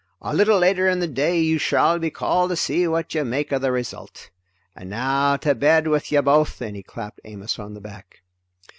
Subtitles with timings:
[0.23, 3.51] "A little later in the day you shall be called to see what you make
[3.51, 4.31] of the result.
[4.75, 8.23] And now, to bed with ye both!" and he clapped Amos on the back.